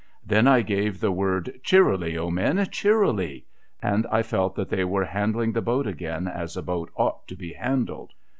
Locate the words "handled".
7.53-8.11